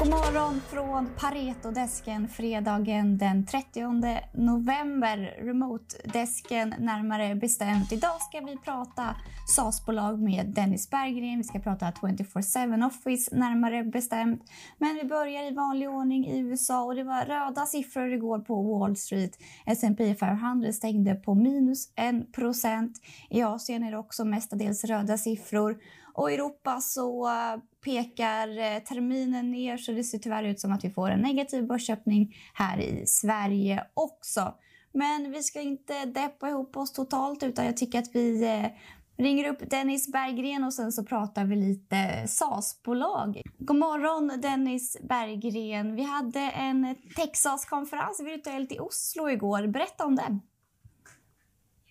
God 0.00 0.10
morgon 0.10 0.60
från 0.60 1.08
Paretodesken 1.18 2.28
fredagen 2.28 3.18
den 3.18 3.46
30 3.46 3.80
november. 4.32 5.16
Remote-desken 5.38 6.74
närmare 6.78 7.34
bestämt. 7.34 7.92
Idag 7.92 8.20
ska 8.20 8.40
vi 8.40 8.56
prata 8.56 9.16
SAS-bolag 9.46 10.22
med 10.22 10.46
Dennis 10.46 10.90
Berggren. 10.90 11.38
Vi 11.38 11.44
ska 11.44 11.58
prata 11.58 11.86
24-7 11.90 12.86
Office 12.86 13.36
närmare 13.36 13.84
bestämt. 13.84 14.42
Men 14.78 14.94
vi 14.94 15.08
börjar 15.08 15.52
i 15.52 15.54
vanlig 15.54 15.90
ordning 15.90 16.26
i 16.26 16.38
USA 16.38 16.82
och 16.82 16.94
det 16.94 17.04
var 17.04 17.24
röda 17.24 17.66
siffror 17.66 18.12
igår 18.12 18.38
på 18.38 18.62
Wall 18.62 18.96
Street. 18.96 19.38
S&P 19.66 20.14
500 20.14 20.72
stängde 20.72 21.14
på 21.14 21.34
minus 21.34 21.92
1%. 21.96 22.94
I 23.30 23.42
Asien 23.42 23.84
är 23.84 23.90
det 23.90 23.98
också 23.98 24.24
mestadels 24.24 24.84
röda 24.84 25.18
siffror. 25.18 25.76
Och 26.14 26.30
i 26.30 26.34
Europa 26.34 26.80
så 26.80 27.28
eh, 27.28 27.60
pekar 27.84 28.48
eh, 28.58 28.78
terminen 28.78 29.50
ner 29.50 29.76
så 29.76 29.92
det 29.92 30.04
ser 30.04 30.18
tyvärr 30.18 30.44
ut 30.44 30.60
som 30.60 30.72
att 30.72 30.84
vi 30.84 30.90
får 30.90 31.10
en 31.10 31.20
negativ 31.20 31.66
börsöppning 31.66 32.36
här 32.54 32.80
i 32.80 33.06
Sverige 33.06 33.84
också. 33.94 34.54
Men 34.92 35.30
vi 35.32 35.42
ska 35.42 35.60
inte 35.60 36.04
deppa 36.04 36.48
ihop 36.48 36.76
oss 36.76 36.92
totalt 36.92 37.42
utan 37.42 37.66
jag 37.66 37.76
tycker 37.76 37.98
att 37.98 38.14
vi 38.14 38.44
eh, 38.44 38.66
ringer 39.20 39.48
upp 39.48 39.70
Dennis 39.70 40.12
Berggren 40.12 40.64
och 40.64 40.74
sen 40.74 40.92
så 40.92 41.04
pratar 41.04 41.44
vi 41.44 41.56
lite 41.56 42.24
SAS-bolag. 42.28 43.42
God 43.58 43.76
morgon 43.76 44.40
Dennis 44.40 44.96
Berggren. 45.08 45.96
Vi 45.96 46.02
hade 46.02 46.40
en 46.40 46.96
Texas-konferens 47.16 48.20
virtuellt 48.20 48.72
i 48.72 48.78
Oslo 48.78 49.30
igår. 49.30 49.66
Berätta 49.66 50.04
om 50.04 50.16
den. 50.16 50.40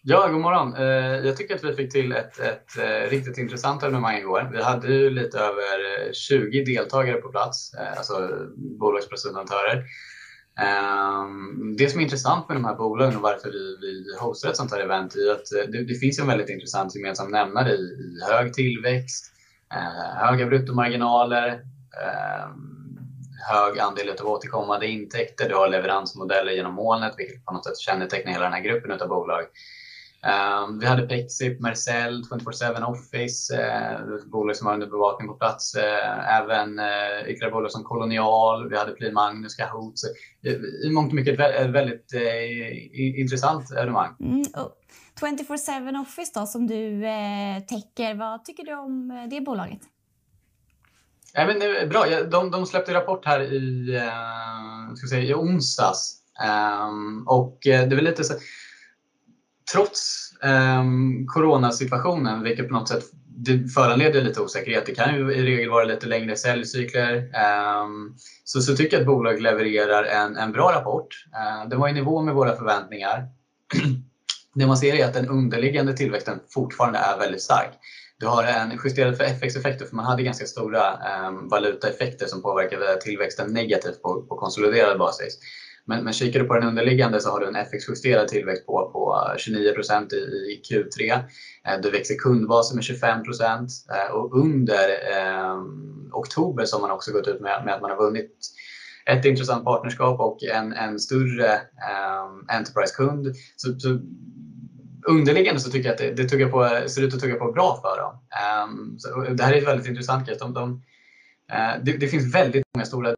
Ja, 0.01 0.27
god 0.27 0.41
morgon. 0.41 0.75
Eh, 0.75 1.25
jag 1.25 1.37
tycker 1.37 1.55
att 1.55 1.63
vi 1.63 1.75
fick 1.75 1.91
till 1.91 2.11
ett, 2.11 2.39
ett 2.39 2.77
eh, 2.77 3.09
riktigt 3.09 3.37
intressant 3.37 3.83
evenemang 3.83 4.17
igår. 4.17 4.49
Vi 4.53 4.63
hade 4.63 4.87
ju 4.87 5.09
lite 5.09 5.39
över 5.39 6.07
eh, 6.07 6.11
20 6.13 6.63
deltagare 6.63 7.17
på 7.17 7.29
plats, 7.29 7.71
alltså 7.97 8.29
bolagspresentatörer. 8.55 9.83
Ehm, 10.59 11.75
det 11.77 11.89
som 11.89 11.99
är 11.99 12.03
intressant 12.03 12.47
med 12.47 12.57
de 12.57 12.65
här 12.65 12.75
bolagen 12.75 13.15
och 13.15 13.21
varför 13.21 13.49
vi, 13.49 13.77
vi 13.81 14.17
hostar 14.19 14.49
ett 14.49 14.57
sånt 14.57 14.71
här 14.71 14.79
event 14.79 15.15
är 15.15 15.31
att 15.31 15.71
det, 15.71 15.83
det 15.83 15.95
finns 15.95 16.19
en 16.19 16.27
väldigt 16.27 16.49
intressant 16.49 16.95
gemensam 16.95 17.31
nämnare 17.31 17.69
i, 17.69 17.81
i 17.81 18.19
hög 18.31 18.53
tillväxt, 18.53 19.33
höga 20.15 20.45
bruttomarginaler, 20.45 21.47
ehm, 21.47 22.79
hög 23.49 23.79
andel 23.79 24.09
av 24.21 24.27
återkommande 24.27 24.87
intäkter, 24.87 25.49
du 25.49 25.55
har 25.55 25.69
leveransmodeller 25.69 26.51
genom 26.51 26.73
molnet 26.73 27.13
vilket 27.17 27.45
på 27.45 27.53
något 27.53 27.65
sätt 27.65 27.77
kännetecknar 27.77 28.31
hela 28.31 28.43
den 28.43 28.53
här 28.53 28.63
gruppen 28.63 28.91
av 28.91 29.07
bolag. 29.07 29.43
Um, 30.21 30.79
vi 30.79 30.85
hade 30.85 31.07
Pexip, 31.07 31.59
Mercell, 31.59 32.23
24-7 32.23 32.83
Office, 32.83 33.53
uh, 33.53 34.29
bolag 34.31 34.55
som 34.55 34.65
var 34.65 34.73
under 34.73 34.87
bevakning 34.87 35.27
på 35.27 35.33
plats. 35.33 35.75
Uh, 35.75 36.35
även 36.35 36.79
uh, 36.79 37.21
ytterligare 37.27 37.51
bolag 37.51 37.71
som 37.71 37.83
Kolonial, 37.83 38.69
vi 38.69 38.77
hade 38.77 38.91
Pli 38.91 39.11
Magnus, 39.11 39.55
Kahoot. 39.55 39.93
I, 40.41 40.49
I 40.87 40.91
mångt 40.91 41.09
och 41.09 41.15
mycket 41.15 41.39
ett 41.39 41.69
väldigt 41.69 42.13
uh, 42.13 43.19
intressant 43.19 43.71
evenemang. 43.71 44.15
Mm, 44.19 44.43
24-7 45.21 46.01
Office 46.01 46.31
då, 46.35 46.45
som 46.45 46.67
du 46.67 47.05
eh, 47.05 47.59
täcker, 47.59 48.15
vad 48.15 48.45
tycker 48.45 48.63
du 48.63 48.75
om 48.75 49.27
det 49.29 49.41
bolaget? 49.41 49.81
Ja, 51.33 51.45
men, 51.45 51.89
bra. 51.89 52.05
De, 52.31 52.51
de 52.51 52.65
släppte 52.65 52.93
rapport 52.93 53.25
här 53.25 53.41
i, 53.41 53.95
uh, 53.95 54.95
ska 54.95 55.07
säga, 55.07 55.23
i 55.23 55.33
onsdags. 55.33 56.15
Um, 56.87 57.27
och 57.27 57.57
det 57.63 57.73
är 57.73 58.01
lite 58.01 58.23
så 58.23 58.33
trots 59.73 60.31
eh, 60.43 60.83
coronasituationen, 61.27 62.43
vilket 62.43 62.67
på 62.67 62.73
något 62.73 62.89
sätt 62.89 63.03
det 63.45 63.69
föranleder 63.69 64.21
lite 64.21 64.41
osäkerhet. 64.41 64.85
Det 64.85 64.95
kan 64.95 65.15
ju 65.15 65.33
i 65.33 65.43
regel 65.43 65.69
vara 65.69 65.83
lite 65.83 66.07
längre 66.07 66.35
säljcykler. 66.35 67.15
Eh, 67.15 67.87
så, 68.43 68.61
så 68.61 68.75
tycker 68.75 68.97
jag 68.97 69.01
att 69.01 69.07
bolaget 69.07 69.41
levererar 69.41 70.03
en, 70.03 70.37
en 70.37 70.51
bra 70.51 70.71
rapport. 70.71 71.07
Eh, 71.33 71.69
den 71.69 71.79
var 71.79 71.89
i 71.89 71.93
nivå 71.93 72.21
med 72.21 72.33
våra 72.33 72.55
förväntningar. 72.55 73.27
det 74.55 74.67
man 74.67 74.77
ser 74.77 74.93
är 74.93 75.05
att 75.05 75.13
den 75.13 75.27
underliggande 75.27 75.93
tillväxten 75.93 76.39
fortfarande 76.53 76.99
är 76.99 77.17
väldigt 77.17 77.41
stark. 77.41 77.71
Du 78.19 78.27
har 78.27 78.43
en 78.43 78.79
justerad 78.83 79.17
för 79.17 79.23
FX-effekter, 79.23 79.85
för 79.85 79.95
man 79.95 80.05
hade 80.05 80.23
ganska 80.23 80.45
stora 80.45 80.87
eh, 80.87 81.31
valutaeffekter 81.51 82.25
som 82.25 82.41
påverkade 82.41 83.01
tillväxten 83.01 83.53
negativt 83.53 84.01
på, 84.01 84.21
på 84.21 84.35
konsoliderad 84.35 84.97
basis. 84.97 85.39
Men, 85.89 86.03
men 86.03 86.13
kikar 86.13 86.39
du 86.39 86.45
på 86.45 86.53
den 86.53 86.67
underliggande 86.67 87.21
så 87.21 87.29
har 87.29 87.39
du 87.39 87.47
en 87.47 87.55
FX-justerad 87.55 88.27
tillväxt 88.27 88.65
på, 88.65 88.89
på 88.93 89.31
eh, 89.33 89.37
29 89.37 89.59
i, 89.59 90.15
i 90.53 90.61
Q3. 90.69 91.11
Eh, 91.67 91.81
du 91.83 91.89
växer 91.91 92.15
kundbasen 92.15 92.75
med 92.75 92.83
25 92.83 93.19
eh, 93.19 94.15
och 94.15 94.37
under 94.37 94.89
eh, 94.89 95.57
oktober 96.11 96.65
så 96.65 96.75
har 96.77 96.81
man 96.81 96.91
också 96.91 97.11
gått 97.11 97.27
ut 97.27 97.41
med, 97.41 97.61
med 97.65 97.73
att 97.73 97.81
man 97.81 97.91
har 97.91 97.97
vunnit 97.97 98.31
ett 99.05 99.25
intressant 99.25 99.65
partnerskap 99.65 100.19
och 100.19 100.43
en, 100.43 100.73
en 100.73 100.99
större 100.99 101.53
eh, 101.53 102.55
Enterprise-kund. 102.57 103.35
Så, 103.55 103.79
så, 103.79 103.99
underliggande 105.07 105.59
så 105.59 105.71
tycker 105.71 105.89
jag 105.89 105.93
att 105.93 105.99
det, 105.99 106.23
det 106.23 106.29
tuggar 106.29 106.49
på, 106.49 106.89
ser 106.89 107.03
ut 107.03 107.13
att 107.13 107.19
tugga 107.19 107.35
på 107.35 107.51
bra 107.51 107.79
för 107.81 108.01
dem. 108.01 108.13
Um, 108.63 108.99
så, 108.99 109.33
det 109.33 109.43
här 109.43 109.53
är 109.53 109.57
ett 109.57 109.67
väldigt 109.67 109.87
intressant 109.87 110.27
case. 110.27 110.39
De, 110.39 110.53
de, 110.53 110.71
uh, 111.53 111.83
det, 111.83 111.97
det, 111.97 112.07
finns 112.07 112.35
väldigt 112.35 112.63
många 112.75 112.85
stora 112.85 113.15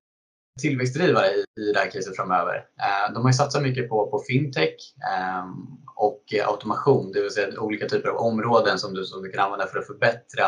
tillväxtdrivare 0.59 1.27
i, 1.27 1.61
i 1.61 1.71
det 1.73 1.79
här 1.79 1.91
caset 1.91 2.15
framöver. 2.15 2.55
Eh, 2.55 3.13
de 3.13 3.23
har 3.23 3.29
ju 3.29 3.33
satsat 3.33 3.63
mycket 3.63 3.89
på, 3.89 4.07
på 4.07 4.23
fintech 4.27 4.93
ehm, 5.11 5.53
och 5.95 6.23
automation, 6.47 7.11
det 7.11 7.21
vill 7.21 7.31
säga 7.31 7.59
olika 7.59 7.87
typer 7.87 8.09
av 8.09 8.17
områden 8.17 8.79
som 8.79 8.93
du, 8.93 9.05
som 9.05 9.23
du 9.23 9.31
kan 9.31 9.45
använda 9.45 9.67
för 9.67 9.79
att 9.79 9.87
förbättra 9.87 10.45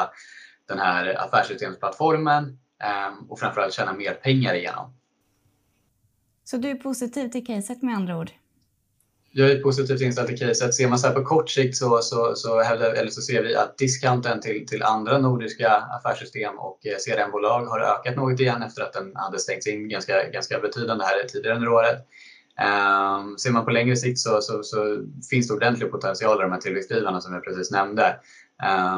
den 0.68 0.80
här 0.80 1.26
affärssystemsplattformen 1.26 2.58
ehm, 2.84 3.30
och 3.30 3.40
framförallt 3.40 3.74
tjäna 3.74 3.94
mer 3.94 4.14
pengar 4.14 4.54
igenom. 4.54 4.94
Så 6.44 6.58
du 6.58 6.70
är 6.70 6.76
positiv 6.76 7.30
till 7.30 7.46
caset 7.46 7.82
med 7.82 7.96
andra 7.96 8.18
ord? 8.18 8.32
Jag 9.36 9.52
är 9.52 9.60
positivt 9.60 10.02
inställd 10.02 10.28
till 10.28 10.40
caset. 10.40 10.74
Ser 10.74 10.88
man 10.88 11.00
så 11.00 11.08
här 11.08 11.14
på 11.14 11.24
kort 11.24 11.50
sikt 11.50 11.78
så, 11.78 12.02
så, 12.02 12.36
så, 12.36 12.62
hävdar, 12.62 12.94
eller 12.94 13.12
så 13.12 13.22
ser 13.22 13.44
vi 13.44 13.56
att 13.56 13.78
discounten 13.78 14.42
till, 14.42 14.66
till 14.68 14.84
andra 14.84 15.18
nordiska 15.18 15.70
affärssystem 15.70 16.60
och 16.60 16.86
eh, 16.86 16.98
CRM-bolag 17.06 17.66
har 17.66 17.80
ökat 17.80 18.16
något 18.16 18.40
igen 18.40 18.64
efter 18.64 18.82
att 18.82 18.94
den 18.94 19.16
hade 19.16 19.40
stängts 19.40 19.68
in 19.68 19.90
ganska, 19.90 20.30
ganska 20.30 20.60
betydande 20.60 21.06
här 21.06 21.28
tidigare 21.28 21.56
under 21.56 21.70
året. 21.70 21.98
Um, 22.60 23.38
ser 23.38 23.52
man 23.52 23.66
på 23.66 23.72
längre 23.72 23.96
sikt 23.96 24.20
så, 24.20 24.42
så, 24.42 24.64
så, 24.64 25.04
finns 25.30 25.48
det 25.48 25.54
ordentlig 25.54 25.92
potential 25.92 26.40
i 26.40 26.44
de 26.44 26.52
här 26.52 26.60
tillväxtdrivarna 26.60 27.22
som 27.22 27.34
jag 27.34 27.44
precis 27.44 27.72
nämnde. 27.72 28.16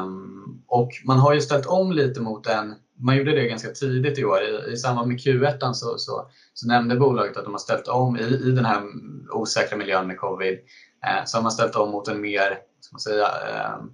Um, 0.02 0.62
och 0.66 0.90
man 1.04 1.18
har 1.18 1.34
ju 1.34 1.40
ställt 1.40 1.66
om 1.66 1.92
lite 1.92 2.20
mot 2.20 2.46
en 2.46 2.74
man 3.06 3.16
gjorde 3.16 3.34
det 3.34 3.48
ganska 3.48 3.68
tidigt 3.68 4.18
i 4.18 4.24
år. 4.24 4.42
I, 4.42 4.72
i 4.72 4.76
samband 4.76 5.08
med 5.08 5.18
Q1 5.18 5.72
så, 5.72 5.98
så, 5.98 6.30
så, 6.54 6.66
nämnde 6.66 6.96
bolaget 6.96 7.36
att 7.36 7.44
de 7.44 7.52
har 7.52 7.58
ställt 7.58 7.88
om 7.88 8.16
i, 8.16 8.22
i 8.22 8.50
den 8.50 8.64
här 8.64 8.82
osäkra 9.30 9.78
miljön 9.78 10.06
med 10.06 10.18
covid. 10.18 10.58
Eh, 11.06 11.24
så 11.24 11.36
har 11.36 11.42
man 11.42 11.52
ställt 11.52 11.76
om 11.76 11.90
mot 11.90 12.08
en 12.08 12.20
mer 12.20 12.58
ska 12.80 12.94
man 12.94 13.00
säga, 13.00 13.26
eh, 13.26 13.84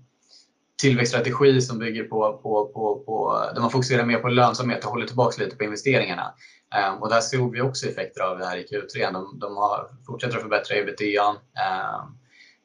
tillväxtstrategi 0.82 1.60
som 1.60 1.78
bygger 1.78 2.04
på, 2.04 2.40
på, 2.42 2.66
på, 2.74 3.04
på, 3.06 3.42
där 3.54 3.60
man 3.60 3.70
fokuserar 3.70 4.04
mer 4.04 4.18
på 4.18 4.28
lönsamhet 4.28 4.84
och 4.84 4.90
håller 4.90 5.06
tillbaka 5.06 5.42
lite 5.42 5.56
på 5.56 5.64
investeringarna. 5.64 6.34
Eh, 6.74 6.94
och 6.94 7.08
där 7.08 7.20
såg 7.20 7.52
vi 7.52 7.60
också 7.60 7.86
effekter 7.86 8.20
av 8.20 8.38
det 8.38 8.46
här 8.46 8.56
i 8.56 8.66
Q3. 8.66 9.12
De, 9.12 9.38
de 9.38 9.56
har, 9.56 9.90
fortsätter 10.06 10.36
att 10.36 10.42
förbättra 10.42 10.76
ebitda 10.76 11.28
eh, 11.58 12.04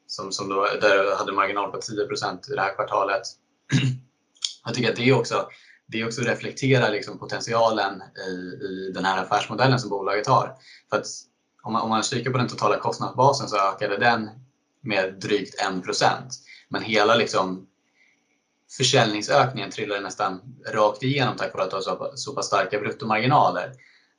som, 0.08 0.32
som 0.32 0.50
då, 0.50 0.68
där 0.82 1.18
hade 1.18 1.32
marginal 1.32 1.72
på 1.72 1.78
10% 1.78 2.52
i 2.52 2.56
det 2.56 2.62
här 2.62 2.76
kvartalet. 2.76 3.22
Jag 4.66 4.74
tycker 4.74 4.90
att 4.90 4.96
det 4.96 5.14
också 5.14 5.50
det 5.88 6.06
också 6.06 6.22
reflekterar 6.22 6.92
liksom 6.92 7.20
potentialen 7.20 8.04
i, 8.28 8.32
i 8.66 8.92
den 8.94 9.06
här 9.06 9.24
affärsmodellen 9.24 9.80
som 9.80 9.90
bolaget 9.90 10.28
har. 10.28 10.56
För 10.90 10.98
att 10.98 11.06
om 11.64 11.74
man, 11.74 11.82
om 11.82 11.90
man 11.90 12.04
kikar 12.04 12.32
på 12.32 12.38
den 12.38 12.48
totala 12.48 12.78
kostnadsbasen 12.78 13.48
så 13.48 13.58
ökade 13.58 13.98
den 13.98 14.30
med 14.82 15.14
drygt 15.14 15.62
1 15.62 15.68
Men 16.70 16.82
hela 16.82 17.16
liksom 17.16 17.68
försäljningsökningen 18.78 19.72
trillade 19.72 20.02
nästan 20.02 20.42
rakt 20.74 21.04
igenom 21.04 21.36
tack 21.36 21.54
vare 21.54 21.64
att 21.64 21.70
de 21.70 21.76
har 21.76 21.82
så, 21.82 22.12
så 22.16 22.36
pass 22.36 22.48
starka 22.48 22.80
bruttomarginaler. 22.80 23.72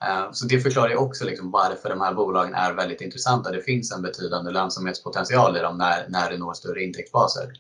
Eh, 0.04 0.32
så 0.32 0.46
det 0.46 0.60
förklarar 0.60 0.96
också 0.96 1.24
liksom 1.24 1.50
varför 1.50 1.88
de 1.88 2.00
här 2.00 2.14
bolagen 2.14 2.54
är 2.54 2.72
väldigt 2.72 3.00
intressanta. 3.00 3.50
Det 3.50 3.62
finns 3.62 3.92
en 3.92 4.02
betydande 4.02 4.50
lönsamhetspotential 4.50 5.56
i 5.56 5.60
dem 5.60 5.78
när, 5.78 6.08
när 6.08 6.30
det 6.30 6.38
når 6.38 6.54
större 6.54 6.82
intäktsbaser. 6.82 7.52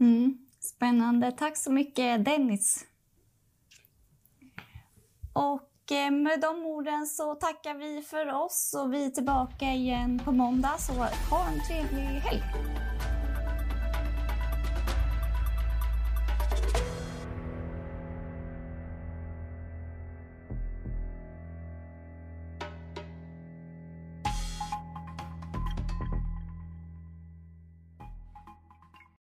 Mm, 0.00 0.38
spännande. 0.60 1.32
Tack 1.32 1.56
så 1.56 1.72
mycket 1.72 2.24
Dennis. 2.24 2.84
Och 5.34 5.92
eh, 5.92 6.10
med 6.10 6.40
de 6.40 6.66
orden 6.66 7.06
så 7.06 7.34
tackar 7.34 7.74
vi 7.74 8.02
för 8.02 8.32
oss 8.32 8.74
och 8.78 8.94
vi 8.94 9.06
är 9.06 9.10
tillbaka 9.10 9.64
igen 9.64 10.22
på 10.24 10.32
måndag. 10.32 10.74
Så 10.78 10.92
ha 10.92 11.46
en 11.48 11.60
trevlig 11.68 12.02
helg! 12.02 12.42